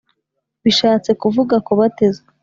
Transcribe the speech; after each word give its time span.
bishatse 0.63 1.09
kuvuga 1.21 1.55
kubatizwa 1.67 2.27